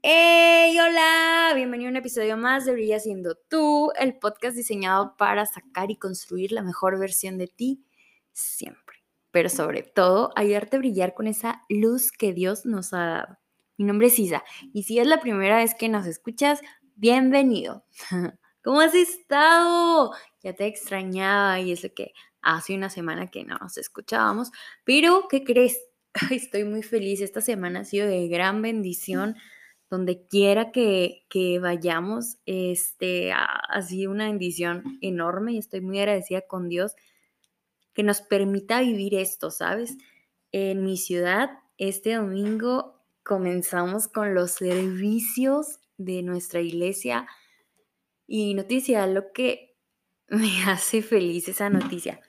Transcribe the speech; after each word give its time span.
¡Hey! 0.00 0.78
Hola, 0.78 1.52
bienvenido 1.56 1.88
a 1.88 1.90
un 1.90 1.96
episodio 1.96 2.36
más 2.36 2.64
de 2.64 2.72
Brilla 2.72 3.00
siendo 3.00 3.34
tú, 3.34 3.90
el 3.98 4.16
podcast 4.16 4.56
diseñado 4.56 5.16
para 5.16 5.44
sacar 5.44 5.90
y 5.90 5.96
construir 5.96 6.52
la 6.52 6.62
mejor 6.62 7.00
versión 7.00 7.36
de 7.36 7.48
ti 7.48 7.84
siempre, 8.32 8.98
pero 9.32 9.48
sobre 9.48 9.82
todo 9.82 10.30
ayudarte 10.36 10.76
a 10.76 10.78
brillar 10.78 11.14
con 11.14 11.26
esa 11.26 11.64
luz 11.68 12.12
que 12.12 12.32
Dios 12.32 12.64
nos 12.64 12.92
ha 12.92 13.06
dado. 13.06 13.38
Mi 13.76 13.86
nombre 13.86 14.06
es 14.06 14.18
Isa 14.20 14.44
y 14.72 14.84
si 14.84 15.00
es 15.00 15.06
la 15.08 15.20
primera 15.20 15.56
vez 15.56 15.74
que 15.74 15.88
nos 15.88 16.06
escuchas, 16.06 16.60
bienvenido. 16.94 17.84
¿Cómo 18.62 18.80
has 18.80 18.94
estado? 18.94 20.12
Ya 20.44 20.52
te 20.52 20.66
extrañaba 20.66 21.58
y 21.58 21.72
eso 21.72 21.88
que 21.92 22.12
hace 22.40 22.76
una 22.76 22.88
semana 22.88 23.32
que 23.32 23.44
no 23.44 23.58
nos 23.58 23.76
escuchábamos, 23.76 24.52
pero 24.84 25.26
¿qué 25.28 25.42
crees? 25.42 25.76
Estoy 26.30 26.62
muy 26.62 26.84
feliz, 26.84 27.20
esta 27.20 27.40
semana 27.40 27.80
ha 27.80 27.84
sido 27.84 28.06
de 28.06 28.28
gran 28.28 28.62
bendición 28.62 29.34
donde 29.90 30.26
quiera 30.26 30.70
que, 30.70 31.24
vayamos, 31.60 32.38
este, 32.46 33.32
ha, 33.32 33.82
sido 33.82 34.10
una 34.10 34.26
bendición 34.26 34.98
enorme 35.00 35.52
y 35.52 35.58
estoy 35.58 35.80
muy 35.80 35.98
agradecida 35.98 36.42
con 36.42 36.68
Dios 36.68 36.94
que 37.94 38.02
nos 38.02 38.20
permita 38.20 38.80
vivir 38.80 39.14
esto, 39.14 39.50
¿sabes? 39.50 39.96
En 40.52 40.84
mi 40.84 40.96
ciudad, 40.96 41.50
este 41.78 42.14
domingo 42.14 43.02
comenzamos 43.22 44.08
con 44.08 44.34
los 44.34 44.52
servicios 44.52 45.80
de 45.96 46.22
nuestra 46.22 46.60
iglesia 46.60 47.26
y 48.26 48.54
noticia, 48.54 49.06
lo 49.06 49.32
que 49.32 49.76
me 50.28 50.62
hace 50.64 51.02
feliz 51.02 51.48
esa 51.48 51.70
noticia. 51.70 52.20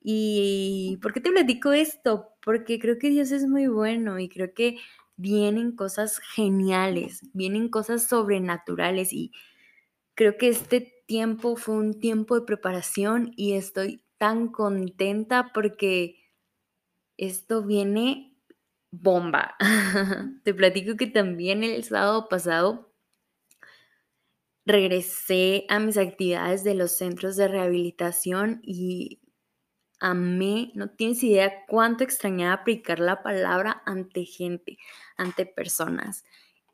¿Y 0.00 0.98
por 1.00 1.12
qué 1.12 1.20
te 1.20 1.30
platico 1.30 1.72
esto? 1.72 2.30
Porque 2.42 2.78
creo 2.78 2.98
que 2.98 3.10
Dios 3.10 3.30
es 3.30 3.46
muy 3.46 3.68
bueno 3.68 4.18
y 4.18 4.28
creo 4.28 4.52
que 4.52 4.78
vienen 5.16 5.72
cosas 5.76 6.18
geniales, 6.18 7.20
vienen 7.32 7.68
cosas 7.68 8.08
sobrenaturales 8.08 9.12
y 9.12 9.32
creo 10.14 10.36
que 10.38 10.48
este 10.48 11.02
tiempo 11.06 11.56
fue 11.56 11.76
un 11.76 12.00
tiempo 12.00 12.38
de 12.38 12.46
preparación 12.46 13.32
y 13.36 13.54
estoy 13.54 14.02
tan 14.18 14.48
contenta 14.48 15.52
porque 15.52 16.16
esto 17.16 17.62
viene 17.62 18.36
bomba. 18.90 19.56
Te 20.44 20.54
platico 20.54 20.96
que 20.96 21.06
también 21.06 21.64
el 21.64 21.84
sábado 21.84 22.28
pasado 22.28 22.92
regresé 24.66 25.66
a 25.68 25.78
mis 25.78 25.98
actividades 25.98 26.64
de 26.64 26.74
los 26.74 26.96
centros 26.96 27.36
de 27.36 27.48
rehabilitación 27.48 28.60
y 28.62 29.20
amé, 30.04 30.70
no 30.74 30.90
tienes 30.90 31.22
idea 31.22 31.64
cuánto 31.66 32.04
extrañaba 32.04 32.52
aplicar 32.52 33.00
la 33.00 33.22
palabra 33.22 33.82
ante 33.86 34.26
gente, 34.26 34.76
ante 35.16 35.46
personas. 35.46 36.24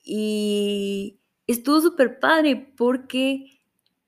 Y 0.03 1.21
estuvo 1.47 1.81
súper 1.81 2.19
padre 2.19 2.75
porque 2.77 3.61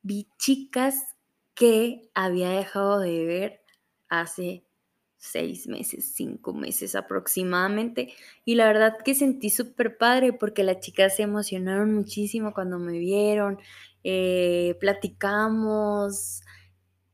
vi 0.02 0.26
chicas 0.38 1.14
que 1.54 2.10
había 2.14 2.50
dejado 2.50 2.98
de 2.98 3.24
ver 3.24 3.60
hace 4.08 4.64
seis 5.18 5.68
meses, 5.68 6.12
cinco 6.16 6.52
meses 6.52 6.96
aproximadamente. 6.96 8.14
Y 8.44 8.56
la 8.56 8.66
verdad 8.66 8.98
que 9.04 9.14
sentí 9.14 9.50
súper 9.50 9.98
padre 9.98 10.32
porque 10.32 10.64
las 10.64 10.80
chicas 10.80 11.14
se 11.14 11.22
emocionaron 11.22 11.94
muchísimo 11.94 12.52
cuando 12.52 12.80
me 12.80 12.98
vieron, 12.98 13.60
eh, 14.02 14.76
platicamos, 14.80 16.42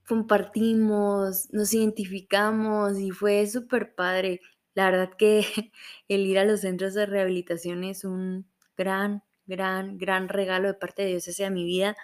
compartimos, 0.09 1.49
nos 1.53 1.75
identificamos 1.75 2.99
y 2.99 3.11
fue 3.11 3.47
súper 3.47 3.95
padre. 3.95 4.41
La 4.75 4.91
verdad 4.91 5.11
que 5.19 5.45
el 6.09 6.27
ir 6.27 6.39
a 6.39 6.45
los 6.45 6.63
centros 6.63 6.95
de 6.95 7.07
rehabilitación 7.07 7.85
es 7.85 8.05
un 8.05 8.49
gran, 8.77 9.23
gran, 9.47 9.99
gran 9.99 10.29
regalo 10.29 10.69
de 10.69 10.75
parte 10.75 11.03
de 11.03 11.09
Dios 11.11 11.29
hacia 11.29 11.51
mi 11.51 11.65
vida. 11.65 11.97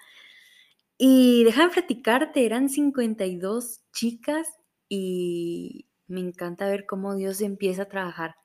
Y 0.99 1.45
déjame 1.45 1.73
platicarte, 1.73 2.47
eran 2.47 2.69
52 2.69 3.83
chicas 3.93 4.49
y 4.89 5.89
me 6.07 6.21
encanta 6.21 6.69
ver 6.69 6.87
cómo 6.87 7.17
Dios 7.17 7.41
empieza 7.41 7.83
a 7.83 7.89
trabajar 7.89 8.37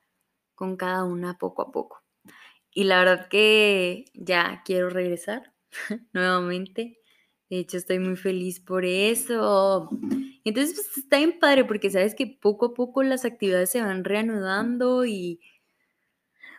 con 0.55 0.77
cada 0.77 1.03
una 1.03 1.37
poco 1.37 1.63
a 1.63 1.71
poco. 1.71 2.01
Y 2.71 2.85
la 2.85 2.99
verdad 2.99 3.27
que 3.29 4.05
ya 4.13 4.61
quiero 4.65 4.89
regresar 4.89 5.53
nuevamente 6.13 6.99
de 7.49 7.59
hecho, 7.59 7.77
estoy 7.77 7.99
muy 7.99 8.15
feliz 8.15 8.59
por 8.59 8.85
eso. 8.85 9.89
Entonces, 10.43 10.75
pues 10.75 10.97
está 10.97 11.17
bien 11.17 11.39
padre 11.39 11.65
porque 11.65 11.89
sabes 11.89 12.13
que 12.15 12.27
poco 12.27 12.67
a 12.67 12.73
poco 12.73 13.03
las 13.03 13.25
actividades 13.25 13.71
se 13.71 13.81
van 13.81 14.03
reanudando 14.03 15.05
y, 15.05 15.39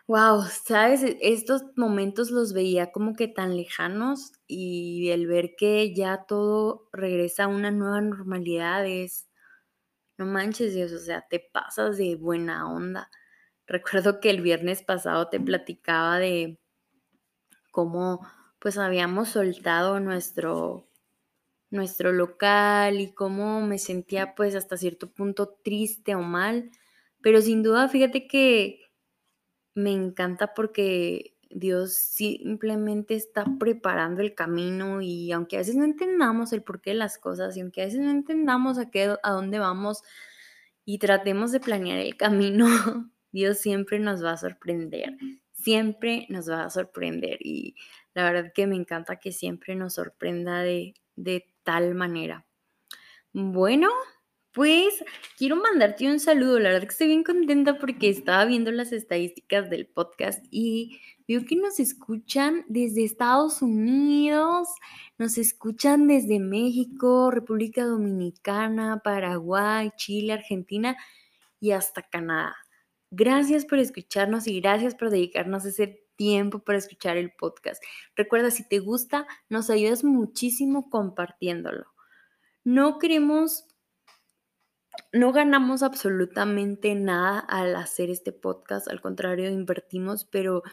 wow, 0.07 0.43
sabes, 0.65 1.03
e, 1.03 1.17
estos 1.21 1.63
momentos 1.75 2.31
los 2.31 2.53
veía 2.53 2.91
como 2.91 3.13
que 3.15 3.27
tan 3.27 3.55
lejanos 3.55 4.33
y 4.47 5.09
el 5.11 5.27
ver 5.27 5.55
que 5.57 5.93
ya 5.95 6.25
todo 6.27 6.89
regresa 6.91 7.45
a 7.45 7.47
una 7.47 7.71
nueva 7.71 8.01
normalidad 8.01 8.85
es, 8.85 9.27
no 10.17 10.25
manches 10.25 10.73
Dios, 10.75 10.91
o 10.93 10.99
sea, 10.99 11.25
te 11.29 11.39
pasas 11.53 11.97
de 11.97 12.15
buena 12.15 12.71
onda. 12.71 13.09
Recuerdo 13.67 14.19
que 14.21 14.31
el 14.31 14.41
viernes 14.41 14.83
pasado 14.83 15.29
te 15.29 15.39
platicaba 15.39 16.19
de 16.19 16.59
cómo 17.71 18.21
pues 18.61 18.77
habíamos 18.77 19.29
soltado 19.29 19.99
nuestro, 19.99 20.87
nuestro 21.71 22.11
local 22.11 23.01
y 23.01 23.11
cómo 23.11 23.61
me 23.61 23.79
sentía 23.79 24.35
pues 24.35 24.53
hasta 24.53 24.77
cierto 24.77 25.11
punto 25.11 25.49
triste 25.63 26.13
o 26.13 26.21
mal, 26.21 26.69
pero 27.21 27.41
sin 27.41 27.63
duda 27.63 27.89
fíjate 27.89 28.27
que 28.27 28.81
me 29.73 29.91
encanta 29.91 30.53
porque 30.53 31.35
Dios 31.49 31.93
simplemente 31.93 33.15
está 33.15 33.45
preparando 33.59 34.21
el 34.21 34.35
camino 34.35 35.01
y 35.01 35.31
aunque 35.31 35.55
a 35.55 35.59
veces 35.59 35.75
no 35.75 35.83
entendamos 35.83 36.53
el 36.53 36.61
porqué 36.61 36.91
de 36.91 36.97
las 36.97 37.17
cosas 37.17 37.57
y 37.57 37.61
aunque 37.61 37.81
a 37.81 37.85
veces 37.85 38.01
no 38.01 38.11
entendamos 38.11 38.77
a, 38.77 38.91
qué, 38.91 39.15
a 39.23 39.31
dónde 39.31 39.57
vamos 39.57 40.03
y 40.85 40.99
tratemos 40.99 41.51
de 41.51 41.61
planear 41.61 41.97
el 41.97 42.15
camino, 42.15 42.67
Dios 43.31 43.57
siempre 43.57 43.97
nos 43.97 44.23
va 44.23 44.33
a 44.33 44.37
sorprender, 44.37 45.17
siempre 45.61 46.25
nos 46.29 46.49
va 46.49 46.65
a 46.65 46.69
sorprender 46.69 47.37
y 47.41 47.75
la 48.13 48.23
verdad 48.23 48.51
que 48.53 48.67
me 48.67 48.75
encanta 48.75 49.19
que 49.19 49.31
siempre 49.31 49.75
nos 49.75 49.93
sorprenda 49.95 50.61
de, 50.61 50.95
tal 51.63 51.93
manera. 51.93 52.45
Bueno, 53.33 53.89
pues 54.51 55.03
quiero 55.37 55.55
mandarte 55.55 56.11
un 56.11 56.19
saludo. 56.19 56.59
La 56.59 56.69
verdad 56.69 56.87
que 56.87 56.91
estoy 56.93 57.07
bien 57.07 57.23
contenta 57.23 57.77
porque 57.77 58.09
estaba 58.09 58.45
viendo 58.45 58.71
las 58.71 58.91
estadísticas 58.91 59.69
del 59.69 59.87
podcast 59.87 60.43
y 60.49 60.99
veo 61.27 61.45
que 61.45 61.55
nos 61.55 61.79
escuchan 61.79 62.65
desde 62.67 63.05
Estados 63.05 63.61
Unidos, 63.61 64.67
nos 65.17 65.37
escuchan 65.37 66.07
desde 66.07 66.39
México, 66.39 67.31
República 67.31 67.85
Dominicana, 67.85 69.01
Paraguay, 69.03 69.91
Chile, 69.95 70.33
Argentina 70.33 70.97
y 71.59 71.71
hasta 71.71 72.01
Canadá. 72.01 72.55
Gracias 73.13 73.65
por 73.65 73.79
escucharnos 73.79 74.47
y 74.47 74.61
gracias 74.61 74.95
por 74.95 75.09
dedicarnos 75.09 75.65
ese 75.65 76.01
tiempo 76.15 76.59
para 76.59 76.77
escuchar 76.77 77.17
el 77.17 77.33
podcast. 77.33 77.83
Recuerda, 78.15 78.51
si 78.51 78.65
te 78.67 78.79
gusta, 78.79 79.27
nos 79.49 79.69
ayudas 79.69 80.05
muchísimo 80.05 80.89
compartiéndolo. 80.89 81.87
No 82.63 82.99
queremos, 82.99 83.65
no 85.11 85.33
ganamos 85.33 85.83
absolutamente 85.83 86.95
nada 86.95 87.39
al 87.39 87.75
hacer 87.75 88.09
este 88.09 88.31
podcast, 88.31 88.87
al 88.87 89.01
contrario, 89.01 89.49
invertimos, 89.49 90.23
pero 90.23 90.63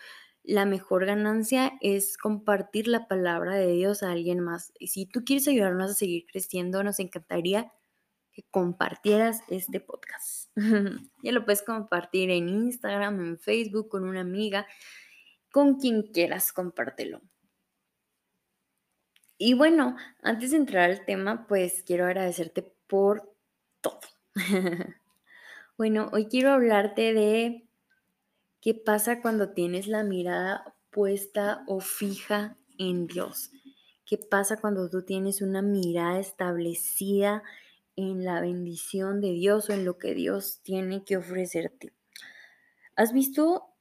la 0.45 0.65
mejor 0.65 1.07
ganancia 1.07 1.73
es 1.81 2.17
compartir 2.17 2.87
la 2.87 3.09
palabra 3.09 3.57
de 3.57 3.73
Dios 3.73 4.05
a 4.05 4.13
alguien 4.13 4.39
más. 4.39 4.73
Y 4.79 4.89
si 4.89 5.07
tú 5.07 5.25
quieres 5.25 5.49
ayudarnos 5.49 5.91
a 5.91 5.95
seguir 5.95 6.25
creciendo, 6.31 6.85
nos 6.85 7.01
encantaría 7.01 7.73
compartieras 8.51 9.43
este 9.49 9.81
podcast. 9.81 10.51
ya 11.23 11.33
lo 11.33 11.45
puedes 11.45 11.63
compartir 11.63 12.31
en 12.31 12.49
Instagram, 12.49 13.21
en 13.21 13.39
Facebook, 13.39 13.89
con 13.89 14.05
una 14.05 14.21
amiga 14.21 14.67
con 15.51 15.79
quien 15.79 16.03
quieras, 16.03 16.53
compártelo. 16.53 17.21
Y 19.39 19.55
bueno, 19.55 19.97
antes 20.23 20.51
de 20.51 20.57
entrar 20.57 20.91
al 20.91 21.05
tema, 21.05 21.47
pues 21.47 21.83
quiero 21.85 22.07
agradecerte 22.07 22.63
por 22.87 23.33
todo. 23.81 24.01
bueno, 25.79 26.11
hoy 26.13 26.27
quiero 26.27 26.51
hablarte 26.51 27.13
de 27.15 27.69
qué 28.61 28.75
pasa 28.75 29.23
cuando 29.23 29.53
tienes 29.53 29.87
la 29.87 30.03
mirada 30.03 30.75
puesta 30.91 31.65
o 31.69 31.81
fija 31.81 32.57
en 32.79 33.07
Dios. 33.07 33.51
¿Qué 34.05 34.19
pasa 34.19 34.57
cuando 34.57 34.89
tú 34.89 35.05
tienes 35.05 35.41
una 35.43 35.63
mirada 35.63 36.19
establecida 36.19 37.43
en 37.99 38.25
la 38.25 38.41
bendición 38.41 39.21
de 39.21 39.33
Dios 39.33 39.69
o 39.69 39.73
en 39.73 39.85
lo 39.85 39.99
que 39.99 40.15
Dios 40.15 40.61
tiene 40.63 41.05
que 41.05 41.17
ofrecerte? 41.17 41.93
¿Has 42.97 43.13
visto 43.13 43.75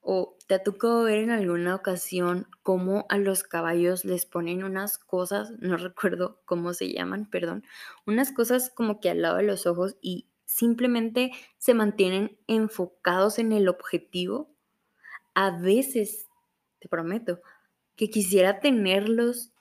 ¿O 0.00 0.38
te 0.46 0.54
ha 0.54 0.62
tocado 0.62 1.02
ver 1.02 1.18
en 1.18 1.30
alguna 1.30 1.74
ocasión 1.74 2.46
cómo 2.62 3.04
a 3.10 3.18
los 3.18 3.42
caballos 3.42 4.06
les 4.06 4.24
ponen 4.24 4.64
unas 4.64 4.96
cosas, 4.96 5.50
no 5.58 5.76
recuerdo 5.76 6.40
cómo 6.46 6.72
se 6.72 6.90
llaman, 6.90 7.28
perdón, 7.28 7.64
unas 8.06 8.32
cosas 8.32 8.70
como 8.70 9.00
que 9.00 9.10
al 9.10 9.20
lado 9.20 9.36
de 9.36 9.42
los 9.42 9.66
ojos 9.66 9.96
y 10.00 10.28
simplemente 10.46 11.32
se 11.58 11.74
mantienen 11.74 12.38
enfocados 12.46 13.38
en 13.38 13.52
el 13.52 13.68
objetivo? 13.68 14.50
A 15.34 15.60
veces 15.60 16.26
te 16.78 16.88
prometo, 16.88 17.40
que 17.96 18.08
quisiera 18.08 18.60
tenerlos 18.60 19.52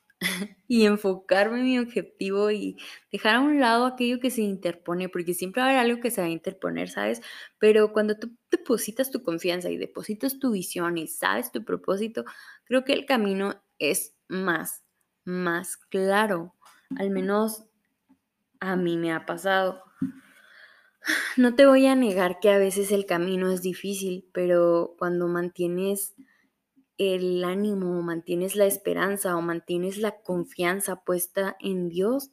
y 0.67 0.85
enfocarme 0.85 1.59
en 1.59 1.65
mi 1.65 1.79
objetivo 1.79 2.51
y 2.51 2.77
dejar 3.11 3.35
a 3.35 3.39
un 3.39 3.59
lado 3.59 3.85
aquello 3.85 4.19
que 4.19 4.31
se 4.31 4.41
interpone, 4.41 5.09
porque 5.09 5.33
siempre 5.33 5.61
va 5.61 5.67
a 5.67 5.69
haber 5.69 5.81
algo 5.81 6.01
que 6.01 6.11
se 6.11 6.21
va 6.21 6.27
a 6.27 6.31
interponer, 6.31 6.89
¿sabes? 6.89 7.21
Pero 7.59 7.93
cuando 7.93 8.17
tú 8.17 8.31
depositas 8.51 9.11
tu 9.11 9.23
confianza 9.23 9.69
y 9.69 9.77
depositas 9.77 10.39
tu 10.39 10.51
visión 10.51 10.97
y 10.97 11.07
sabes 11.07 11.51
tu 11.51 11.63
propósito, 11.63 12.25
creo 12.65 12.83
que 12.83 12.93
el 12.93 13.05
camino 13.05 13.61
es 13.79 14.15
más, 14.27 14.83
más 15.23 15.77
claro. 15.77 16.55
Al 16.97 17.11
menos 17.11 17.65
a 18.59 18.75
mí 18.75 18.97
me 18.97 19.13
ha 19.13 19.25
pasado. 19.25 19.83
No 21.37 21.55
te 21.55 21.65
voy 21.65 21.85
a 21.85 21.95
negar 21.95 22.39
que 22.39 22.49
a 22.49 22.57
veces 22.57 22.91
el 22.91 23.05
camino 23.05 23.49
es 23.51 23.61
difícil, 23.61 24.27
pero 24.33 24.95
cuando 24.97 25.27
mantienes 25.27 26.15
el 26.97 27.43
ánimo, 27.43 28.01
mantienes 28.01 28.55
la 28.55 28.65
esperanza 28.65 29.35
o 29.35 29.41
mantienes 29.41 29.97
la 29.97 30.21
confianza 30.21 31.03
puesta 31.03 31.55
en 31.59 31.89
Dios, 31.89 32.31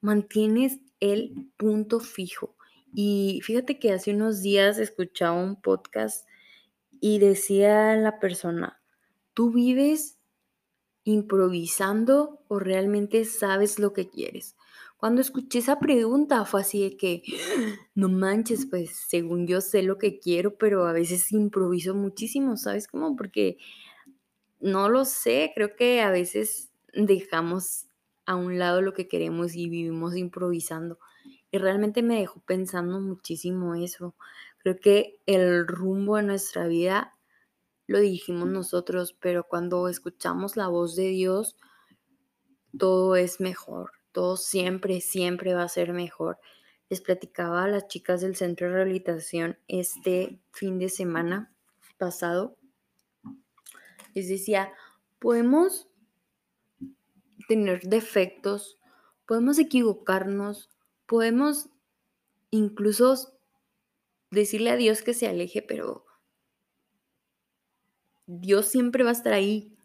mantienes 0.00 0.80
el 1.00 1.50
punto 1.56 2.00
fijo. 2.00 2.56
Y 2.94 3.40
fíjate 3.42 3.78
que 3.78 3.92
hace 3.92 4.14
unos 4.14 4.42
días 4.42 4.78
escuchaba 4.78 5.42
un 5.42 5.60
podcast 5.60 6.26
y 7.00 7.18
decía 7.18 7.96
la 7.96 8.20
persona, 8.20 8.80
¿tú 9.34 9.50
vives 9.50 10.18
improvisando 11.04 12.44
o 12.48 12.58
realmente 12.58 13.24
sabes 13.24 13.78
lo 13.78 13.92
que 13.92 14.08
quieres? 14.08 14.56
Cuando 14.98 15.20
escuché 15.20 15.58
esa 15.58 15.80
pregunta 15.80 16.44
fue 16.44 16.60
así 16.60 16.80
de 16.82 16.96
que, 16.96 17.22
no 17.96 18.08
manches, 18.08 18.66
pues 18.66 18.90
según 19.08 19.48
yo 19.48 19.60
sé 19.60 19.82
lo 19.82 19.98
que 19.98 20.20
quiero, 20.20 20.56
pero 20.58 20.86
a 20.86 20.92
veces 20.92 21.32
improviso 21.32 21.94
muchísimo, 21.94 22.56
¿sabes 22.56 22.86
cómo? 22.86 23.16
Porque 23.16 23.58
no 24.62 24.88
lo 24.88 25.04
sé, 25.04 25.52
creo 25.54 25.74
que 25.76 26.00
a 26.00 26.10
veces 26.10 26.70
dejamos 26.94 27.88
a 28.24 28.36
un 28.36 28.58
lado 28.58 28.80
lo 28.80 28.94
que 28.94 29.08
queremos 29.08 29.54
y 29.56 29.68
vivimos 29.68 30.16
improvisando. 30.16 30.98
Y 31.50 31.58
realmente 31.58 32.02
me 32.02 32.18
dejó 32.18 32.40
pensando 32.40 33.00
muchísimo 33.00 33.74
eso. 33.74 34.14
Creo 34.58 34.78
que 34.78 35.20
el 35.26 35.66
rumbo 35.66 36.16
de 36.16 36.22
nuestra 36.22 36.66
vida 36.66 37.18
lo 37.86 37.98
dijimos 37.98 38.48
nosotros, 38.48 39.14
pero 39.20 39.48
cuando 39.48 39.88
escuchamos 39.88 40.56
la 40.56 40.68
voz 40.68 40.94
de 40.94 41.08
Dios, 41.08 41.56
todo 42.78 43.16
es 43.16 43.40
mejor. 43.40 43.90
Todo 44.12 44.36
siempre, 44.36 45.00
siempre 45.00 45.54
va 45.54 45.64
a 45.64 45.68
ser 45.68 45.92
mejor. 45.92 46.38
Les 46.88 47.00
platicaba 47.00 47.64
a 47.64 47.68
las 47.68 47.88
chicas 47.88 48.20
del 48.20 48.36
centro 48.36 48.68
de 48.68 48.74
rehabilitación 48.74 49.58
este 49.66 50.40
fin 50.52 50.78
de 50.78 50.88
semana 50.88 51.52
pasado 51.98 52.56
les 54.14 54.28
decía, 54.28 54.72
podemos 55.18 55.88
tener 57.48 57.80
defectos, 57.82 58.78
podemos 59.26 59.58
equivocarnos, 59.58 60.70
podemos 61.06 61.68
incluso 62.50 63.32
decirle 64.30 64.70
a 64.70 64.76
Dios 64.76 65.02
que 65.02 65.14
se 65.14 65.28
aleje, 65.28 65.62
pero 65.62 66.04
Dios 68.26 68.66
siempre 68.66 69.04
va 69.04 69.10
a 69.10 69.14
estar 69.14 69.32
ahí. 69.32 69.76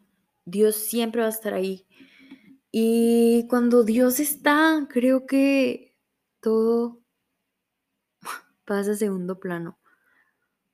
Dios 0.46 0.76
siempre 0.76 1.22
va 1.22 1.28
a 1.28 1.32
estar 1.32 1.54
ahí. 1.54 1.86
Y 2.72 3.48
cuando 3.50 3.84
Dios 3.84 4.20
está, 4.20 4.88
creo 4.90 5.26
que 5.26 5.96
todo 6.40 7.02
pasa 8.66 8.92
a 8.92 8.96
segundo 8.96 9.40
plano. 9.40 9.78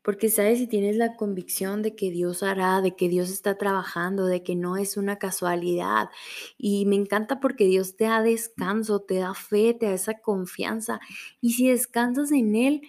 Porque 0.03 0.29
sabes 0.29 0.59
si 0.59 0.67
tienes 0.67 0.97
la 0.97 1.15
convicción 1.15 1.81
de 1.81 1.95
que 1.95 2.11
Dios 2.11 2.43
hará, 2.43 2.81
de 2.81 2.95
que 2.95 3.09
Dios 3.09 3.31
está 3.31 3.57
trabajando, 3.57 4.25
de 4.25 4.43
que 4.43 4.55
no 4.55 4.77
es 4.77 4.97
una 4.97 5.17
casualidad. 5.17 6.09
Y 6.57 6.85
me 6.85 6.95
encanta 6.95 7.39
porque 7.39 7.65
Dios 7.65 7.95
te 7.95 8.03
da 8.03 8.21
descanso, 8.21 8.99
te 8.99 9.15
da 9.15 9.33
fe, 9.33 9.73
te 9.73 9.87
da 9.87 9.93
esa 9.93 10.19
confianza. 10.19 10.99
Y 11.41 11.53
si 11.53 11.69
descansas 11.69 12.31
en 12.31 12.55
Él, 12.55 12.81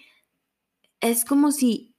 es 0.99 1.25
como 1.25 1.51
si 1.51 1.95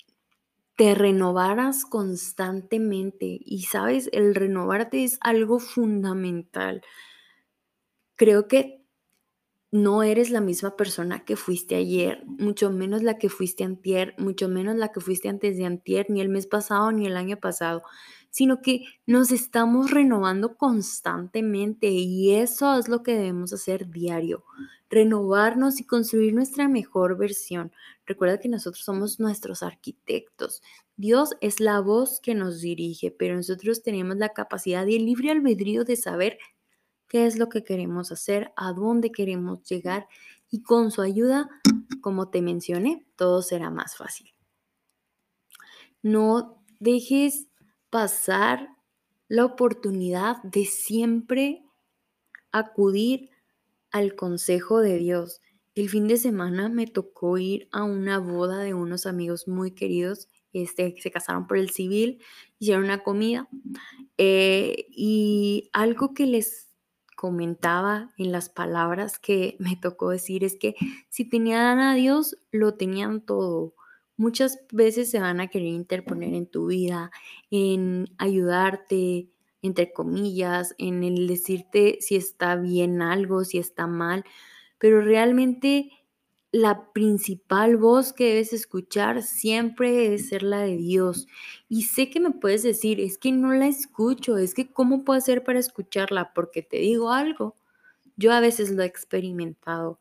te 0.77 0.95
renovaras 0.95 1.85
constantemente. 1.85 3.41
Y 3.45 3.63
sabes, 3.63 4.11
el 4.13 4.35
renovarte 4.35 5.03
es 5.03 5.19
algo 5.23 5.59
fundamental. 5.59 6.83
Creo 8.17 8.49
que 8.49 8.86
no 9.77 10.03
eres 10.03 10.31
la 10.31 10.41
misma 10.41 10.77
persona 10.77 11.25
que 11.25 11.37
fuiste 11.37 11.77
ayer, 11.77 12.25
mucho 12.27 12.71
menos 12.71 13.03
la 13.03 13.19
que 13.19 13.29
fuiste 13.29 13.63
antier, 13.63 14.15
mucho 14.19 14.49
menos 14.49 14.77
la 14.77 14.91
que 14.91 15.01
fuiste 15.01 15.29
antes 15.29 15.57
de 15.57 15.67
antier, 15.67 16.07
ni 16.09 16.21
el 16.21 16.29
mes 16.29 16.47
pasado, 16.47 16.93
ni 16.93 17.07
el 17.07 17.17
año 17.17 17.37
pasado, 17.37 17.83
sino 18.31 18.63
que 18.63 18.85
nos 19.07 19.31
estamos 19.31 19.91
renovando 19.91 20.57
constantemente 20.57 21.89
y 21.89 22.35
eso 22.35 22.79
es 22.79 22.89
lo 22.89 23.03
que 23.03 23.17
debemos 23.17 23.53
hacer 23.53 23.91
diario, 23.91 24.45
renovarnos 24.89 25.81
y 25.81 25.85
construir 25.85 26.35
nuestra 26.35 26.69
mejor 26.69 27.19
versión. 27.19 27.73
Recuerda 28.07 28.41
que 28.41 28.49
nosotros 28.49 28.85
somos 28.85 29.21
nuestros 29.21 29.63
arquitectos. 29.63 30.63
Dios 30.97 31.37
es 31.41 31.61
la 31.61 31.81
voz 31.81 32.21
que 32.21 32.35
nos 32.35 32.61
dirige, 32.61 33.11
pero 33.11 33.37
nosotros 33.37 33.83
tenemos 33.83 34.17
la 34.17 34.31
capacidad 34.31 34.87
y 34.87 34.97
el 34.97 35.05
libre 35.05 35.31
albedrío 35.31 35.85
de 35.85 35.97
saber 35.97 36.39
qué 37.09 37.27
es 37.27 37.39
lo 37.39 37.49
que 37.49 37.65
queremos 37.65 38.13
hacer, 38.13 38.53
a 38.57 38.73
dónde 38.73 39.11
queremos 39.11 39.63
llegar 39.65 40.09
y 40.51 40.63
con 40.63 40.91
su 40.91 41.03
ayuda, 41.03 41.49
como 42.01 42.29
te 42.29 42.43
mencioné, 42.43 43.07
todo 43.17 43.43
será 43.43 43.71
más 43.71 43.97
fácil. 43.97 44.31
No 46.03 46.63
dejes 46.79 47.49
pasar 47.91 48.69
la 49.29 49.45
oportunidad 49.45 50.43
de 50.43 50.65
siempre 50.65 51.65
acudir 52.53 53.31
al 53.91 54.15
consejo 54.15 54.81
de 54.81 54.99
Dios. 54.99 55.41
El 55.75 55.89
fin 55.89 56.07
de 56.09 56.17
semana 56.17 56.69
me 56.69 56.87
tocó 56.87 57.39
ir 57.39 57.69
a 57.73 57.85
una 57.85 58.19
boda 58.19 58.59
de 58.59 58.75
unos 58.75 59.07
amigos 59.07 59.49
muy 59.49 59.73
queridos. 59.73 60.29
Este, 60.53 60.95
se 61.01 61.11
casaron 61.11 61.47
por 61.47 61.59
el 61.59 61.71
civil, 61.71 62.23
hicieron 62.59 62.85
una 62.85 63.03
comida 63.03 63.47
eh, 64.17 64.87
y 64.91 65.69
algo 65.75 66.15
que 66.15 66.25
les 66.25 66.66
comentaba 67.17 68.13
en 68.19 68.31
las 68.31 68.49
palabras 68.49 69.19
que 69.19 69.57
me 69.59 69.75
tocó 69.75 70.11
decir 70.11 70.45
es 70.45 70.57
que 70.57 70.77
si 71.09 71.25
tenían 71.25 71.81
a 71.81 71.95
Dios, 71.95 72.37
lo 72.53 72.75
tenían 72.75 73.23
todo. 73.23 73.75
Muchas 74.17 74.61
veces 74.71 75.11
se 75.11 75.19
van 75.19 75.41
a 75.41 75.49
querer 75.49 75.69
interponer 75.69 76.35
en 76.35 76.47
tu 76.47 76.67
vida, 76.67 77.11
en 77.51 78.07
ayudarte, 78.19 79.29
entre 79.63 79.93
comillas, 79.93 80.75
en 80.79 81.03
el 81.03 81.27
decirte 81.27 81.99
si 82.01 82.17
está 82.17 82.55
bien 82.57 83.03
algo, 83.03 83.45
si 83.45 83.59
está 83.59 83.87
mal, 83.87 84.25
pero 84.79 85.01
realmente 85.01 85.91
la 86.57 86.91
principal 86.93 87.77
voz 87.77 88.15
que 88.15 88.29
debes 88.29 88.55
escuchar 88.55 89.23
siempre 89.23 89.93
debe 89.93 90.17
ser 90.17 90.43
la 90.43 90.61
de 90.61 90.79
Dios. 90.79 91.29
Y 91.69 91.83
sé 91.83 92.09
que 92.09 92.19
me 92.19 92.31
puedes 92.31 92.63
decir, 92.63 92.99
es 92.99 93.19
que 93.19 93.31
no 93.31 93.53
la 93.53 93.67
escucho, 93.67 94.39
es 94.39 94.55
que 94.55 94.73
¿cómo 94.73 95.05
puedo 95.05 95.19
hacer 95.19 95.45
para 95.45 95.59
escucharla? 95.59 96.33
Porque 96.33 96.63
te 96.63 96.79
digo 96.79 97.13
algo, 97.13 97.57
yo 98.17 98.33
a 98.33 98.41
veces 98.41 98.71
lo 98.71 98.83
he 98.83 98.87
experimentado, 98.87 99.99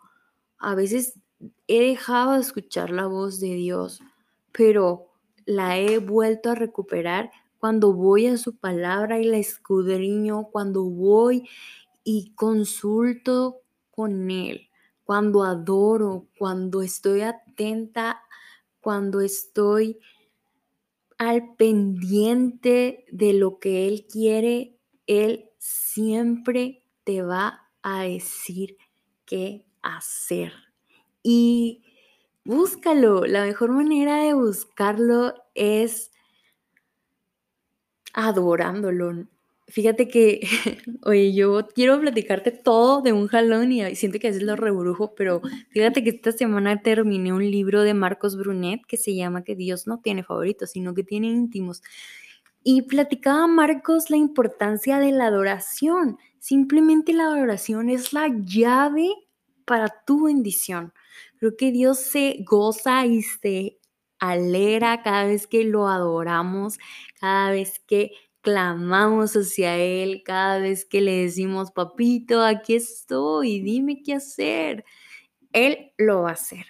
a 0.57 0.75
veces 0.75 1.19
he 1.67 1.81
dejado 1.89 2.35
de 2.35 2.39
escuchar 2.39 2.89
la 2.89 3.07
voz 3.07 3.41
de 3.41 3.53
Dios, 3.55 3.99
pero 4.53 5.07
la 5.45 5.77
he 5.77 5.97
vuelto 5.97 6.51
a 6.51 6.55
recuperar 6.55 7.31
cuando 7.57 7.91
voy 7.91 8.27
a 8.27 8.37
su 8.37 8.55
palabra 8.55 9.19
y 9.19 9.25
la 9.25 9.37
escudriño, 9.37 10.45
cuando 10.53 10.85
voy 10.85 11.49
y 12.05 12.31
consulto 12.35 13.57
con 13.91 14.31
Él 14.31 14.69
cuando 15.05 15.43
adoro, 15.43 16.27
cuando 16.37 16.81
estoy 16.81 17.21
atenta, 17.21 18.21
cuando 18.81 19.21
estoy 19.21 19.99
al 21.17 21.55
pendiente 21.55 23.05
de 23.11 23.33
lo 23.33 23.59
que 23.59 23.87
Él 23.87 24.07
quiere, 24.11 24.77
Él 25.07 25.51
siempre 25.59 26.83
te 27.03 27.21
va 27.21 27.69
a 27.83 28.01
decir 28.01 28.77
qué 29.25 29.65
hacer. 29.83 30.51
Y 31.21 31.83
búscalo. 32.43 33.25
La 33.25 33.45
mejor 33.45 33.71
manera 33.71 34.23
de 34.23 34.33
buscarlo 34.33 35.35
es 35.53 36.11
adorándolo. 38.13 39.27
Fíjate 39.67 40.07
que, 40.07 40.41
oye, 41.03 41.33
yo 41.33 41.67
quiero 41.73 41.99
platicarte 41.99 42.51
todo 42.51 43.01
de 43.01 43.13
un 43.13 43.27
jalón 43.27 43.71
y 43.71 43.95
siento 43.95 44.19
que 44.19 44.27
a 44.27 44.29
veces 44.29 44.43
lo 44.43 44.55
rebrujo, 44.55 45.15
pero 45.15 45.41
fíjate 45.69 46.03
que 46.03 46.11
esta 46.11 46.31
semana 46.31 46.81
terminé 46.83 47.33
un 47.33 47.49
libro 47.49 47.81
de 47.81 47.95
Marcos 47.95 48.37
Brunet 48.37 48.81
que 48.87 48.97
se 48.97 49.15
llama 49.15 49.43
Que 49.43 49.55
Dios 49.55 49.87
no 49.87 49.99
tiene 50.01 50.23
favoritos, 50.23 50.69
sino 50.71 50.93
que 50.93 51.03
tiene 51.03 51.27
íntimos. 51.27 51.81
Y 52.63 52.83
platicaba 52.83 53.47
Marcos 53.47 54.09
la 54.09 54.17
importancia 54.17 54.99
de 54.99 55.11
la 55.11 55.27
adoración. 55.27 56.17
Simplemente 56.39 57.13
la 57.13 57.25
adoración 57.25 57.89
es 57.89 58.13
la 58.13 58.27
llave 58.45 59.09
para 59.65 59.89
tu 60.05 60.25
bendición. 60.25 60.93
Creo 61.39 61.57
que 61.57 61.71
Dios 61.71 61.99
se 61.99 62.37
goza 62.47 63.05
y 63.05 63.21
se 63.23 63.79
alegra 64.19 65.01
cada 65.03 65.25
vez 65.25 65.47
que 65.47 65.63
lo 65.63 65.87
adoramos, 65.87 66.77
cada 67.19 67.51
vez 67.51 67.79
que 67.87 68.11
clamamos 68.45 69.33
hacia 69.33 69.75
Él 69.77 70.21
cada 70.23 70.59
vez 70.59 70.85
que 70.85 71.01
le 71.01 71.23
decimos, 71.23 71.71
papito, 71.71 72.43
aquí 72.43 72.75
estoy, 72.75 73.59
dime 73.61 74.03
qué 74.03 74.13
hacer. 74.13 74.85
Él 75.51 75.91
lo 75.97 76.21
va 76.21 76.29
a 76.29 76.33
hacer. 76.33 76.67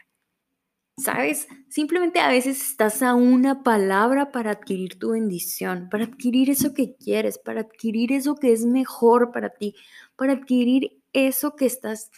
¿Sabes? 0.97 1.49
Simplemente 1.67 2.21
a 2.21 2.29
veces 2.29 2.61
estás 2.61 3.01
a 3.01 3.15
una 3.15 3.63
palabra 3.63 4.31
para 4.31 4.51
adquirir 4.51 4.97
tu 4.97 5.11
bendición, 5.11 5.89
para 5.91 6.05
adquirir 6.05 6.49
eso 6.49 6.73
que 6.73 6.95
quieres, 6.95 7.37
para 7.37 7.61
adquirir 7.61 8.13
eso 8.13 8.35
que 8.35 8.53
es 8.53 8.65
mejor 8.65 9.33
para 9.33 9.49
ti, 9.49 9.75
para 10.15 10.31
adquirir 10.31 11.03
eso 11.11 11.57
que 11.57 11.65
estás 11.65 12.11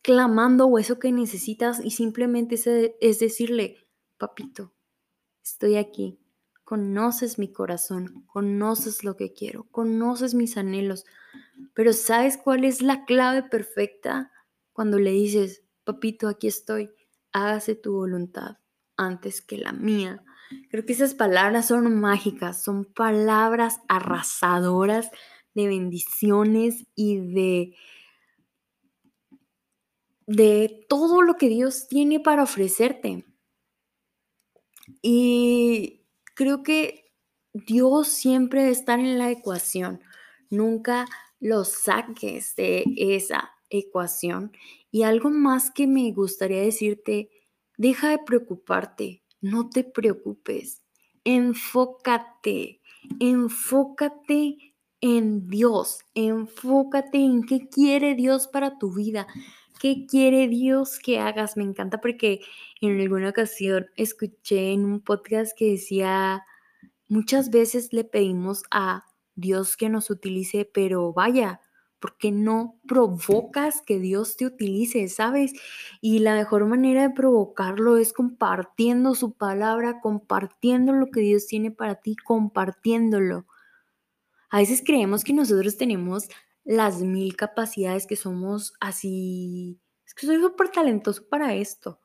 clamando 0.00 0.66
o 0.66 0.78
eso 0.78 0.98
que 0.98 1.12
necesitas 1.12 1.84
y 1.84 1.90
simplemente 1.90 2.54
es, 3.00 3.18
decirle, 3.18 3.76
papito, 4.16 4.72
estoy 5.44 5.76
aquí, 5.76 6.18
conoces 6.64 7.38
mi 7.38 7.52
corazón, 7.52 8.24
conoces 8.26 9.04
lo 9.04 9.16
que 9.16 9.32
quiero, 9.32 9.64
conoces 9.70 10.34
mis 10.34 10.56
anhelos, 10.56 11.04
pero 11.74 11.92
¿sabes 11.92 12.36
cuál 12.36 12.64
es 12.64 12.82
la 12.82 13.04
clave 13.04 13.42
perfecta? 13.42 14.32
Cuando 14.72 14.98
le 14.98 15.10
dices, 15.10 15.62
papito, 15.84 16.28
aquí 16.28 16.46
estoy, 16.46 16.90
hágase 17.32 17.74
tu 17.74 17.94
voluntad 17.94 18.58
antes 18.96 19.40
que 19.42 19.58
la 19.58 19.72
mía. 19.72 20.22
Creo 20.70 20.84
que 20.84 20.92
esas 20.92 21.14
palabras 21.14 21.68
son 21.68 21.98
mágicas, 22.00 22.62
son 22.62 22.84
palabras 22.84 23.80
arrasadoras 23.88 25.10
de 25.54 25.66
bendiciones 25.66 26.86
y 26.94 27.18
de 27.18 27.74
de 30.26 30.86
todo 30.88 31.22
lo 31.22 31.36
que 31.36 31.48
Dios 31.48 31.88
tiene 31.88 32.20
para 32.20 32.44
ofrecerte. 32.44 33.24
Y 35.02 36.01
creo 36.34 36.62
que 36.62 37.12
Dios 37.52 38.08
siempre 38.08 38.60
debe 38.62 38.72
estar 38.72 38.98
en 38.98 39.18
la 39.18 39.30
ecuación. 39.30 40.00
Nunca 40.50 41.06
lo 41.40 41.64
saques 41.64 42.54
de 42.56 42.84
esa 42.96 43.50
ecuación. 43.68 44.52
Y 44.90 45.02
algo 45.02 45.30
más 45.30 45.70
que 45.70 45.86
me 45.86 46.10
gustaría 46.12 46.60
decirte, 46.60 47.30
deja 47.76 48.10
de 48.10 48.18
preocuparte, 48.18 49.22
no 49.40 49.68
te 49.70 49.84
preocupes, 49.84 50.82
enfócate, 51.24 52.80
enfócate 53.18 54.74
en 55.00 55.48
Dios, 55.48 56.00
enfócate 56.14 57.18
en 57.18 57.42
qué 57.44 57.68
quiere 57.68 58.14
Dios 58.14 58.46
para 58.46 58.78
tu 58.78 58.94
vida. 58.94 59.26
¿Qué 59.82 60.06
quiere 60.06 60.46
Dios 60.46 61.00
que 61.00 61.18
hagas? 61.18 61.56
Me 61.56 61.64
encanta 61.64 62.00
porque 62.00 62.40
en 62.80 63.00
alguna 63.00 63.30
ocasión 63.30 63.86
escuché 63.96 64.70
en 64.70 64.84
un 64.84 65.00
podcast 65.00 65.58
que 65.58 65.72
decía, 65.72 66.44
muchas 67.08 67.50
veces 67.50 67.92
le 67.92 68.04
pedimos 68.04 68.62
a 68.70 69.04
Dios 69.34 69.76
que 69.76 69.88
nos 69.88 70.08
utilice, 70.08 70.70
pero 70.72 71.12
vaya, 71.12 71.60
¿por 71.98 72.16
qué 72.16 72.30
no 72.30 72.78
provocas 72.86 73.82
que 73.82 73.98
Dios 73.98 74.36
te 74.36 74.46
utilice, 74.46 75.08
sabes? 75.08 75.52
Y 76.00 76.20
la 76.20 76.36
mejor 76.36 76.64
manera 76.66 77.02
de 77.02 77.10
provocarlo 77.12 77.96
es 77.96 78.12
compartiendo 78.12 79.16
su 79.16 79.32
palabra, 79.32 80.00
compartiendo 80.00 80.92
lo 80.92 81.10
que 81.10 81.22
Dios 81.22 81.48
tiene 81.48 81.72
para 81.72 81.96
ti, 81.96 82.14
compartiéndolo. 82.14 83.48
A 84.48 84.58
veces 84.58 84.80
creemos 84.86 85.24
que 85.24 85.32
nosotros 85.32 85.76
tenemos 85.76 86.28
las 86.64 87.02
mil 87.02 87.36
capacidades 87.36 88.06
que 88.06 88.16
somos 88.16 88.74
así. 88.80 89.80
Es 90.06 90.14
que 90.14 90.26
soy 90.26 90.40
súper 90.40 90.70
talentoso 90.70 91.28
para 91.28 91.54
esto. 91.54 92.00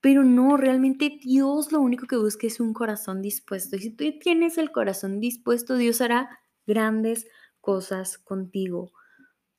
Pero 0.00 0.22
no, 0.22 0.56
realmente 0.56 1.18
Dios 1.22 1.72
lo 1.72 1.80
único 1.80 2.06
que 2.06 2.16
busca 2.16 2.46
es 2.46 2.60
un 2.60 2.74
corazón 2.74 3.22
dispuesto. 3.22 3.76
Y 3.76 3.80
si 3.80 3.90
tú 3.90 4.04
tienes 4.20 4.58
el 4.58 4.70
corazón 4.70 5.18
dispuesto, 5.18 5.76
Dios 5.76 6.00
hará 6.00 6.40
grandes 6.66 7.26
cosas 7.60 8.18
contigo. 8.18 8.92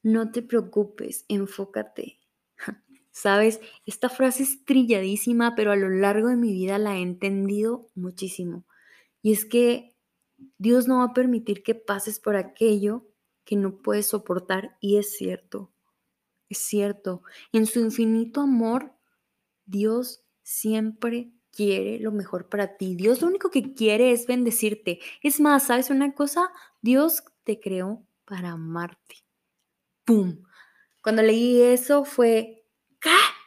No 0.03 0.31
te 0.31 0.43
preocupes, 0.43 1.25
enfócate. 1.29 2.19
Sabes, 3.11 3.59
esta 3.87 4.09
frase 4.09 4.43
es 4.43 4.63
trilladísima, 4.65 5.55
pero 5.55 5.71
a 5.71 5.75
lo 5.75 5.89
largo 5.89 6.27
de 6.27 6.35
mi 6.35 6.51
vida 6.51 6.77
la 6.77 6.97
he 6.97 7.01
entendido 7.01 7.89
muchísimo. 7.95 8.65
Y 9.23 9.33
es 9.33 9.45
que 9.45 9.95
Dios 10.59 10.87
no 10.87 10.99
va 10.99 11.05
a 11.05 11.13
permitir 11.13 11.63
que 11.63 11.73
pases 11.73 12.19
por 12.19 12.35
aquello 12.35 13.07
que 13.45 13.55
no 13.55 13.77
puedes 13.77 14.07
soportar 14.07 14.77
y 14.81 14.97
es 14.97 15.15
cierto, 15.15 15.71
es 16.49 16.59
cierto. 16.59 17.23
En 17.53 17.65
su 17.65 17.79
infinito 17.79 18.41
amor, 18.41 18.93
Dios 19.65 20.23
siempre 20.43 21.31
quiere 21.51 21.99
lo 21.99 22.11
mejor 22.11 22.49
para 22.49 22.77
ti. 22.77 22.95
Dios 22.95 23.21
lo 23.21 23.27
único 23.27 23.49
que 23.49 23.73
quiere 23.73 24.11
es 24.11 24.27
bendecirte. 24.27 24.99
Es 25.23 25.39
más, 25.39 25.67
¿sabes 25.67 25.89
una 25.89 26.13
cosa? 26.13 26.51
Dios 26.81 27.23
te 27.43 27.59
creó 27.59 28.05
para 28.25 28.51
amarte. 28.51 29.25
¡Pum! 30.03 30.43
Cuando 31.01 31.21
leí 31.21 31.61
eso 31.61 32.03
fue. 32.03 32.54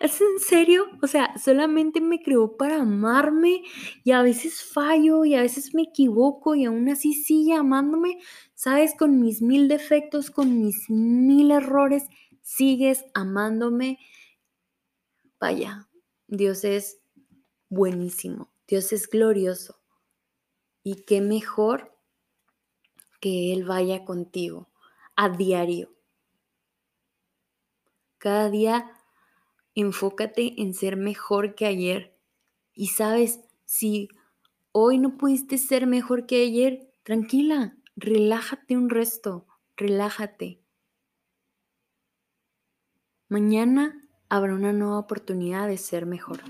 ¿Es 0.00 0.20
en 0.20 0.38
serio? 0.38 0.86
O 1.02 1.08
sea, 1.08 1.36
solamente 1.38 2.00
me 2.00 2.22
creó 2.22 2.56
para 2.56 2.82
amarme 2.82 3.62
y 4.04 4.12
a 4.12 4.22
veces 4.22 4.62
fallo 4.62 5.24
y 5.24 5.34
a 5.34 5.42
veces 5.42 5.74
me 5.74 5.82
equivoco 5.82 6.54
y 6.54 6.66
aún 6.66 6.88
así 6.88 7.14
sigue 7.14 7.54
amándome. 7.54 8.18
Sabes, 8.54 8.94
con 8.96 9.20
mis 9.20 9.42
mil 9.42 9.66
defectos, 9.66 10.30
con 10.30 10.62
mis 10.62 10.88
mil 10.88 11.50
errores, 11.50 12.04
sigues 12.42 13.06
amándome. 13.12 13.98
Vaya, 15.40 15.88
Dios 16.28 16.62
es 16.62 17.00
buenísimo, 17.68 18.52
Dios 18.68 18.92
es 18.92 19.08
glorioso. 19.08 19.80
Y 20.84 21.02
qué 21.02 21.20
mejor 21.20 21.92
que 23.20 23.52
Él 23.52 23.64
vaya 23.64 24.04
contigo 24.04 24.68
a 25.16 25.28
diario. 25.28 25.92
Cada 28.18 28.50
día 28.50 28.92
enfócate 29.80 30.60
en 30.60 30.74
ser 30.74 30.96
mejor 30.96 31.54
que 31.54 31.66
ayer. 31.66 32.16
Y 32.74 32.88
sabes, 32.88 33.40
si 33.64 34.08
hoy 34.72 34.98
no 34.98 35.16
pudiste 35.16 35.58
ser 35.58 35.86
mejor 35.86 36.26
que 36.26 36.42
ayer, 36.42 36.92
tranquila, 37.02 37.76
relájate 37.96 38.76
un 38.76 38.90
resto, 38.90 39.46
relájate. 39.76 40.60
Mañana 43.28 44.08
habrá 44.28 44.54
una 44.54 44.72
nueva 44.72 44.98
oportunidad 44.98 45.68
de 45.68 45.76
ser 45.76 46.06
mejor. 46.06 46.40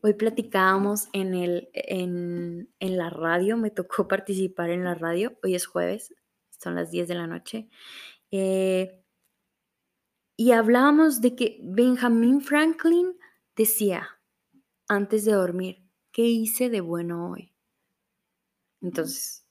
Hoy 0.00 0.14
platicábamos 0.14 1.08
en, 1.12 1.34
el, 1.34 1.68
en, 1.72 2.70
en, 2.78 2.96
la 2.96 3.10
radio, 3.10 3.56
me 3.56 3.70
tocó 3.70 4.08
participar 4.08 4.70
en 4.70 4.84
la 4.84 4.94
radio, 4.94 5.36
hoy 5.42 5.54
es 5.54 5.66
jueves, 5.66 6.14
son 6.50 6.74
las 6.74 6.90
10 6.90 7.08
de 7.08 7.14
la 7.14 7.26
noche, 7.26 7.68
eh, 8.30 8.97
y 10.40 10.52
hablábamos 10.52 11.20
de 11.20 11.34
que 11.34 11.58
Benjamin 11.64 12.40
Franklin 12.40 13.18
decía 13.56 14.20
antes 14.88 15.24
de 15.24 15.32
dormir, 15.32 15.84
¿qué 16.12 16.22
hice 16.22 16.70
de 16.70 16.80
bueno 16.80 17.32
hoy? 17.32 17.52
Entonces, 18.80 19.44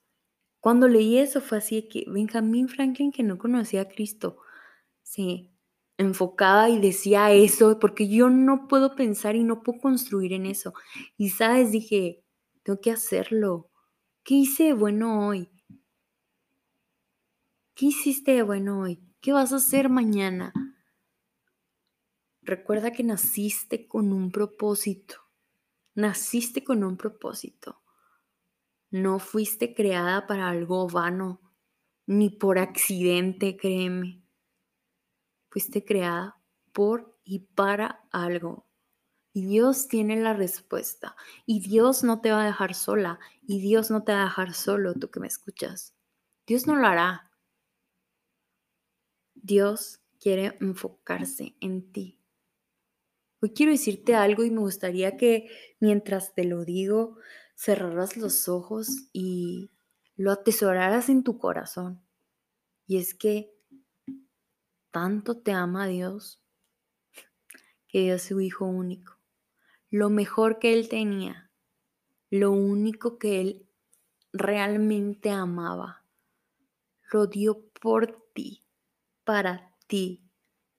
cuando 0.62 0.88
leí 0.88 1.18
eso 1.18 1.42
fue 1.42 1.58
así 1.58 1.90
que 1.90 2.06
Benjamin 2.08 2.70
Franklin, 2.70 3.12
que 3.12 3.22
no 3.22 3.38
conocía 3.38 3.82
a 3.82 3.90
Cristo, 3.90 4.38
se 5.04 5.52
enfocaba 5.98 6.70
y 6.70 6.80
decía 6.80 7.34
eso, 7.34 7.80
porque 7.80 8.08
yo 8.08 8.30
no 8.30 8.70
puedo 8.70 8.96
pensar 8.96 9.36
y 9.36 9.44
no 9.44 9.64
puedo 9.64 9.80
construir 9.82 10.32
en 10.32 10.46
eso. 10.46 10.74
Y 11.18 11.32
sabes, 11.32 11.72
dije, 11.74 12.24
tengo 12.64 12.80
que 12.80 12.92
hacerlo. 12.92 13.70
¿Qué 14.24 14.36
hice 14.36 14.66
de 14.66 14.74
bueno 14.74 15.28
hoy? 15.28 15.50
¿Qué 17.76 17.88
hiciste 17.88 18.32
de 18.32 18.44
bueno 18.44 18.82
hoy? 18.82 19.00
¿Qué 19.22 19.34
vas 19.34 19.54
a 19.54 19.58
hacer 19.58 19.90
mañana? 19.90 20.54
Recuerda 22.48 22.94
que 22.94 23.04
naciste 23.04 23.90
con 23.90 24.14
un 24.14 24.32
propósito. 24.32 25.16
Naciste 25.96 26.64
con 26.64 26.82
un 26.86 26.96
propósito. 26.96 27.82
No 28.90 29.20
fuiste 29.20 29.74
creada 29.74 30.28
para 30.28 30.48
algo 30.48 30.88
vano, 30.88 31.42
ni 32.06 32.30
por 32.30 32.58
accidente, 32.58 33.58
créeme. 33.58 34.24
Fuiste 35.50 35.84
creada 35.84 36.42
por 36.72 37.20
y 37.26 37.40
para 37.40 38.08
algo. 38.12 38.66
Y 39.34 39.46
Dios 39.46 39.90
tiene 39.90 40.16
la 40.16 40.32
respuesta. 40.32 41.18
Y 41.46 41.60
Dios 41.60 42.06
no 42.06 42.22
te 42.22 42.32
va 42.32 42.44
a 42.44 42.46
dejar 42.46 42.76
sola. 42.76 43.20
Y 43.46 43.60
Dios 43.60 43.92
no 43.92 44.06
te 44.06 44.14
va 44.14 44.22
a 44.22 44.26
dejar 44.26 44.54
solo, 44.54 44.94
tú 44.94 45.12
que 45.12 45.20
me 45.20 45.28
escuchas. 45.28 45.98
Dios 46.46 46.66
no 46.66 46.78
lo 46.78 46.88
hará. 46.88 47.30
Dios 49.36 50.00
quiere 50.18 50.58
enfocarse 50.62 51.58
en 51.60 51.92
ti. 51.92 52.17
Hoy 53.40 53.52
quiero 53.52 53.72
decirte 53.72 54.16
algo 54.16 54.44
y 54.44 54.50
me 54.50 54.60
gustaría 54.60 55.16
que 55.16 55.50
mientras 55.80 56.34
te 56.34 56.44
lo 56.44 56.66
digo, 56.66 57.18
cerraras 57.56 58.18
los 58.18 58.48
ojos 58.48 59.10
y 59.14 59.70
lo 60.16 60.32
atesoraras 60.32 61.10
en 61.10 61.24
tu 61.24 61.38
corazón. 61.38 62.02
Y 62.88 62.98
es 62.98 63.14
que 63.14 63.54
tanto 64.90 65.38
te 65.38 65.52
ama 65.52 65.86
Dios 65.86 66.42
que 67.88 68.02
dio 68.02 68.18
su 68.18 68.42
Hijo 68.42 68.66
único. 68.66 69.18
Lo 69.92 70.10
mejor 70.10 70.58
que 70.58 70.74
Él 70.74 70.90
tenía, 70.90 71.52
lo 72.32 72.52
único 72.52 73.20
que 73.20 73.40
Él 73.40 73.70
realmente 74.34 75.30
amaba. 75.30 76.04
Lo 77.12 77.28
dio 77.28 77.70
por 77.82 78.30
ti, 78.34 78.64
para 79.24 79.76
ti, 79.86 80.24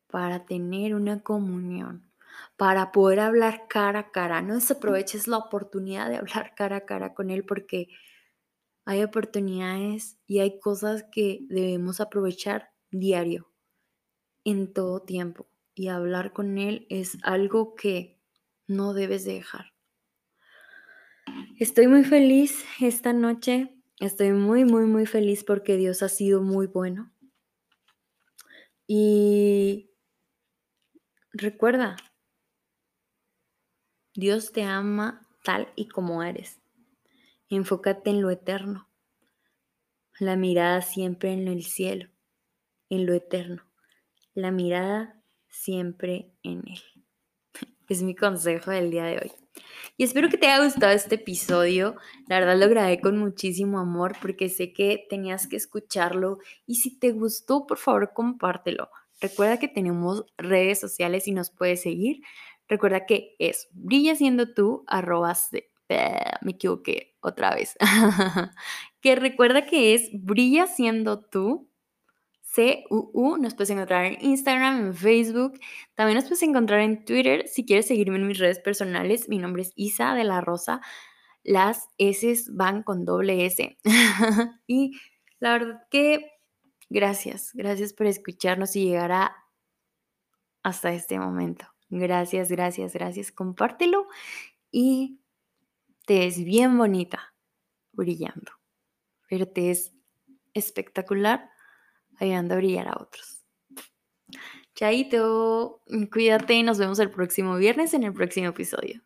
para 0.09 0.45
tener 0.45 0.95
una 0.95 1.23
comunión, 1.23 2.08
para 2.59 2.91
poder 2.91 3.21
hablar 3.21 3.69
cara 3.69 4.01
a 4.01 4.11
cara. 4.11 4.43
No 4.43 4.57
desaproveches 4.57 5.29
la 5.29 5.39
oportunidad 5.39 6.11
de 6.11 6.17
hablar 6.19 6.55
cara 6.55 6.77
a 6.77 6.85
cara 6.85 7.15
con 7.15 7.31
Él 7.31 7.45
porque 7.45 7.89
hay 8.85 9.03
oportunidades 9.03 10.19
y 10.27 10.41
hay 10.41 10.59
cosas 10.59 11.05
que 11.13 11.47
debemos 11.49 12.01
aprovechar 12.01 12.71
diario, 12.91 13.51
en 14.45 14.73
todo 14.73 15.03
tiempo. 15.03 15.49
Y 15.75 15.89
hablar 15.89 16.33
con 16.33 16.59
Él 16.59 16.87
es 16.91 17.19
algo 17.23 17.77
que 17.77 18.19
no 18.67 18.93
debes 18.93 19.25
dejar. 19.25 19.73
Estoy 21.59 21.87
muy 21.87 22.03
feliz 22.03 22.65
esta 22.81 23.13
noche. 23.13 23.73
Estoy 24.01 24.33
muy, 24.33 24.65
muy, 24.65 24.87
muy 24.87 25.07
feliz 25.07 25.45
porque 25.45 25.77
Dios 25.77 26.03
ha 26.03 26.09
sido 26.09 26.43
muy 26.43 26.67
bueno. 26.67 27.13
Y 28.89 29.91
recuerda, 31.33 31.97
Dios 34.19 34.51
te 34.51 34.65
ama 34.65 35.25
tal 35.45 35.69
y 35.77 35.87
como 35.87 36.25
eres. 36.25 36.59
Enfócate 37.51 38.11
en 38.11 38.21
lo 38.21 38.31
eterno. 38.31 38.89
La 40.19 40.35
mirada 40.35 40.83
siempre 40.83 41.33
en 41.33 41.47
el 41.47 41.63
cielo, 41.65 42.09
en 42.91 43.07
lo 43.07 43.15
eterno. 43.15 43.63
La 44.35 44.51
mirada 44.51 45.23
siempre 45.47 46.33
en 46.43 46.65
Él. 46.67 46.83
Es 47.89 48.03
mi 48.03 48.17
consejo 48.17 48.73
del 48.73 48.91
día 48.91 49.05
de 49.05 49.19
hoy. 49.19 49.33
Y 49.97 50.03
espero 50.03 50.29
que 50.29 50.37
te 50.37 50.49
haya 50.49 50.65
gustado 50.65 50.93
este 50.93 51.15
episodio. 51.15 51.95
La 52.27 52.41
verdad 52.41 52.59
lo 52.59 52.69
grabé 52.69 53.01
con 53.01 53.19
muchísimo 53.19 53.79
amor 53.79 54.17
porque 54.21 54.49
sé 54.49 54.73
que 54.73 55.07
tenías 55.09 55.47
que 55.47 55.55
escucharlo. 55.55 56.41
Y 56.67 56.75
si 56.75 56.99
te 56.99 57.13
gustó, 57.13 57.69
por 57.69 57.79
favor, 57.79 58.13
compártelo. 58.13 58.91
Recuerda 59.21 59.59
que 59.61 59.69
tenemos 59.69 60.27
redes 60.37 60.81
sociales 60.81 61.29
y 61.29 61.33
nos 61.33 61.51
puedes 61.51 61.83
seguir. 61.83 62.21
Recuerda 62.69 63.07
que 63.07 63.35
es 63.39 63.69
brilla 63.73 64.15
siendo 64.15 64.53
tú, 64.53 64.85
arrobas 64.87 65.51
de, 65.51 65.71
me 66.43 66.53
equivoqué 66.53 67.17
otra 67.21 67.55
vez. 67.55 67.77
que 69.01 69.17
recuerda 69.17 69.65
que 69.65 69.95
es 69.95 70.11
brilla 70.13 70.67
siendo 70.67 71.21
tú, 71.21 71.69
C-U-U. 72.43 73.37
Nos 73.39 73.55
puedes 73.55 73.71
encontrar 73.71 74.05
en 74.05 74.19
Instagram, 74.21 74.87
en 74.87 74.95
Facebook. 74.95 75.59
También 75.95 76.17
nos 76.17 76.25
puedes 76.25 76.43
encontrar 76.43 76.81
en 76.81 77.05
Twitter. 77.05 77.47
Si 77.47 77.65
quieres 77.65 77.87
seguirme 77.87 78.17
en 78.17 78.27
mis 78.27 78.39
redes 78.39 78.59
personales, 78.59 79.29
mi 79.29 79.39
nombre 79.39 79.63
es 79.63 79.73
Isa 79.75 80.15
de 80.15 80.25
la 80.25 80.41
Rosa. 80.41 80.81
Las 81.45 81.89
S 81.99 82.45
van 82.51 82.83
con 82.83 83.05
doble 83.05 83.47
S. 83.47 83.79
y 84.67 84.99
la 85.39 85.53
verdad 85.53 85.83
que 85.91 86.33
gracias, 86.91 87.51
gracias 87.55 87.93
por 87.93 88.07
escucharnos 88.07 88.77
y 88.77 88.85
llegar 88.85 89.31
hasta 90.63 90.93
este 90.93 91.19
momento. 91.19 91.67
Gracias, 91.91 92.51
gracias, 92.51 92.93
gracias. 92.93 93.33
Compártelo 93.33 94.09
y 94.71 95.21
te 96.07 96.27
es 96.27 96.43
bien 96.43 96.77
bonita 96.77 97.35
brillando, 97.93 98.53
pero 99.29 99.49
te 99.49 99.71
es 99.71 99.93
espectacular 100.55 101.51
ayudando 102.19 102.55
a 102.55 102.59
brillar 102.59 102.89
a 102.89 103.03
otros. 103.03 103.45
Chaito, 104.75 105.83
cuídate 106.13 106.55
y 106.55 106.63
nos 106.63 106.79
vemos 106.79 106.99
el 106.99 107.11
próximo 107.11 107.57
viernes 107.57 107.95
en 107.95 108.05
el 108.05 108.13
próximo 108.13 108.49
episodio. 108.49 109.03